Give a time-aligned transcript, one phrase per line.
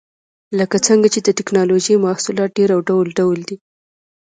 [0.59, 3.57] لکه څنګه چې د ټېکنالوجۍ محصولات ډېر او ډول ډول دي.